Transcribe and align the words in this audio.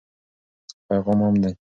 پیغام 0.87 1.19
عام 1.25 1.35
دی. 1.41 1.51